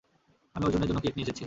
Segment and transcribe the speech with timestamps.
[0.55, 1.39] আমি অর্জুনের জন্য কেক নিয়ে এসেছি।